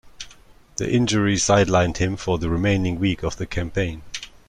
[0.77, 4.01] The injury sidelined him for the remaining week of the campaign.